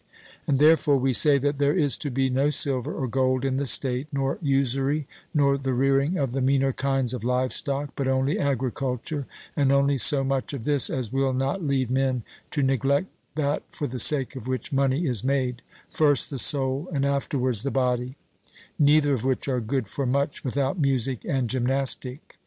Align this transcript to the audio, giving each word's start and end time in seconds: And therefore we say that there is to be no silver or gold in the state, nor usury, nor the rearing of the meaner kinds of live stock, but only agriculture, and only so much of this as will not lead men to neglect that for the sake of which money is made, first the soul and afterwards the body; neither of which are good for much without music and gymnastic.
And 0.47 0.57
therefore 0.57 0.97
we 0.97 1.13
say 1.13 1.37
that 1.37 1.59
there 1.59 1.75
is 1.77 1.95
to 1.99 2.09
be 2.09 2.27
no 2.27 2.49
silver 2.49 2.91
or 2.91 3.05
gold 3.05 3.45
in 3.45 3.57
the 3.57 3.67
state, 3.67 4.07
nor 4.11 4.39
usury, 4.41 5.05
nor 5.31 5.59
the 5.59 5.75
rearing 5.75 6.17
of 6.17 6.31
the 6.31 6.41
meaner 6.41 6.73
kinds 6.73 7.13
of 7.13 7.23
live 7.23 7.53
stock, 7.53 7.89
but 7.95 8.07
only 8.07 8.39
agriculture, 8.39 9.27
and 9.55 9.71
only 9.71 9.99
so 9.99 10.23
much 10.23 10.53
of 10.53 10.63
this 10.63 10.89
as 10.89 11.13
will 11.13 11.33
not 11.33 11.63
lead 11.63 11.91
men 11.91 12.23
to 12.49 12.63
neglect 12.63 13.09
that 13.35 13.61
for 13.69 13.85
the 13.85 13.99
sake 13.99 14.35
of 14.35 14.47
which 14.47 14.73
money 14.73 15.05
is 15.05 15.23
made, 15.23 15.61
first 15.91 16.31
the 16.31 16.39
soul 16.39 16.89
and 16.91 17.05
afterwards 17.05 17.61
the 17.61 17.69
body; 17.69 18.15
neither 18.79 19.13
of 19.13 19.23
which 19.23 19.47
are 19.47 19.61
good 19.61 19.87
for 19.87 20.07
much 20.07 20.43
without 20.43 20.79
music 20.79 21.19
and 21.25 21.47
gymnastic. 21.47 22.39